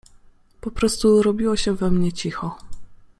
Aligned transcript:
Po 0.61 0.71
prostu 0.71 1.23
robiło 1.23 1.55
się 1.55 1.75
we 1.75 1.91
mnie 1.91 2.11
cicho. 2.11 2.57